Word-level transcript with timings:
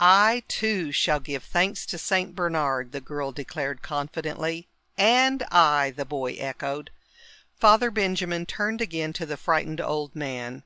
"I, 0.00 0.42
too, 0.48 0.90
shall 0.90 1.20
give 1.20 1.44
thanks 1.44 1.86
to 1.86 1.98
Saint 1.98 2.34
Bernard," 2.34 2.90
the 2.90 3.00
girl 3.00 3.30
declared 3.30 3.80
confidently. 3.80 4.66
"And 4.96 5.44
I," 5.52 5.92
the 5.92 6.04
boy 6.04 6.32
echoed. 6.32 6.90
Father 7.60 7.92
Benjamin 7.92 8.44
turned 8.44 8.80
again 8.80 9.12
to 9.12 9.24
the 9.24 9.36
frightened 9.36 9.80
old 9.80 10.16
man. 10.16 10.64